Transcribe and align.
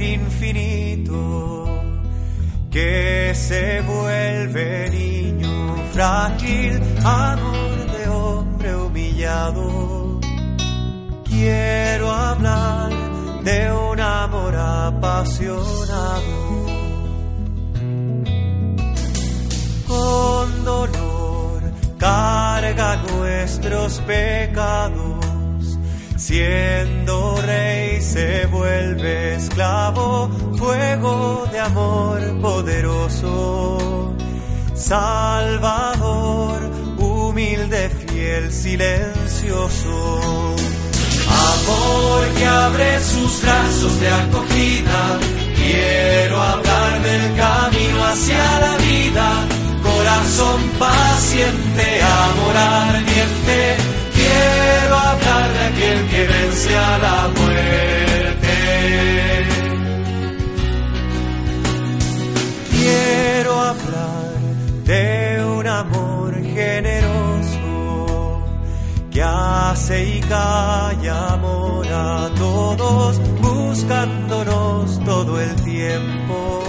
infinito 0.00 1.64
que 2.70 3.32
se 3.34 3.80
vuelve 3.80 4.90
niño 4.90 5.76
frágil, 5.92 6.80
amor 7.04 7.92
de 7.92 8.08
hombre 8.08 8.76
humillado. 8.76 10.20
Quiero 11.24 12.10
hablar 12.10 12.90
de 13.42 13.72
un 13.72 14.00
amor 14.00 14.54
apasionado. 14.56 15.66
Con 19.86 20.64
dolor 20.64 21.62
carga 21.98 22.96
nuestros 22.96 24.00
pecados 24.00 25.26
Siendo 26.16 27.40
rey 27.42 28.00
se 28.00 28.46
vuelve 28.46 29.25
esclavo, 29.46 30.28
fuego 30.56 31.46
de 31.52 31.58
amor 31.60 32.20
poderoso. 32.40 34.14
Salvador, 34.74 36.58
humilde, 36.98 37.90
fiel, 37.90 38.52
silencioso. 38.52 39.96
Amor 41.54 42.28
que 42.36 42.46
abre 42.46 43.00
sus 43.00 43.42
brazos 43.42 44.00
de 44.00 44.08
acogida. 44.08 45.18
Quiero 45.56 46.40
hablar 46.40 47.02
del 47.02 47.36
camino 47.36 48.04
hacia 48.04 48.60
la 48.60 48.76
vida. 48.78 49.28
Corazón 49.82 50.60
paciente, 50.78 51.95
hace 69.46 70.16
y 70.16 70.20
calla 70.20 71.34
amor 71.34 71.86
a 71.88 72.30
todos, 72.36 73.20
buscándonos 73.40 74.98
todo 75.04 75.40
el 75.40 75.54
tiempo, 75.62 76.62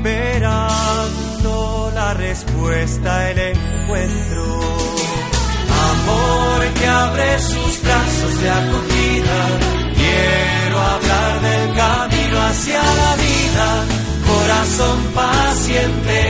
esperando 0.00 1.90
la 1.94 2.14
respuesta, 2.14 3.30
el 3.30 3.38
encuentro 3.38 4.60
amor 5.90 6.66
que 6.74 6.86
abre 6.86 7.38
sus 7.38 7.82
brazos 7.82 8.40
de 8.40 8.50
acogida. 8.50 9.38
Quiero 9.94 10.78
hablar 10.78 11.40
del 11.40 11.76
camino 11.76 12.42
hacia 12.48 12.82
la 12.82 13.16
vida, 13.16 13.84
corazón 14.26 14.98
paciente, 15.14 16.29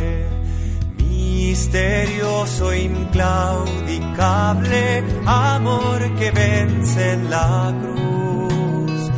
misterioso, 1.51 2.73
inclaudicable, 2.73 5.03
amor 5.25 5.99
que 6.17 6.31
vence 6.31 7.11
en 7.11 7.29
la 7.29 7.73
cruz. 7.81 9.11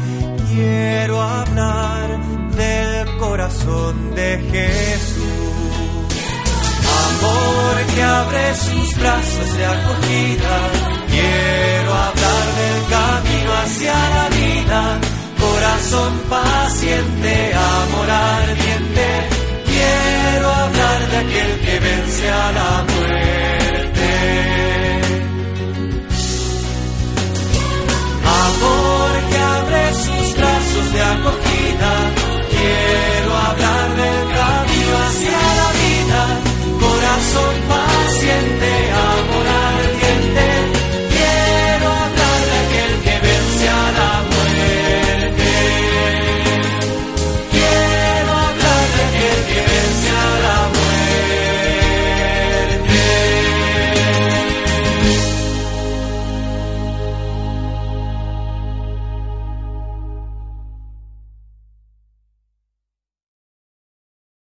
Quiero 0.49 1.21
hablar 1.21 2.19
del 2.55 3.17
corazón 3.19 4.15
de 4.15 4.39
Jesús. 4.51 5.21
Amor 7.07 7.75
que 7.93 8.01
abre 8.01 8.55
sus 8.65 8.89
brazos 9.01 9.49
de 9.57 9.65
acogida. 9.75 10.55
Quiero 11.13 11.91
hablar 12.07 12.45
del 12.61 12.79
camino 12.97 13.51
hacia 13.61 13.95
la 14.15 14.25
vida 14.39 14.81
corazón 15.39 16.13
paciente, 16.29 17.33
amor 17.53 18.09
ardiente, 18.09 19.07
quiero 19.65 20.47
hablar 20.49 20.82
de 21.13 21.19
aquel 21.19 21.59
que 21.59 21.79
vence 21.79 22.27
a 22.29 22.51
la 22.51 22.82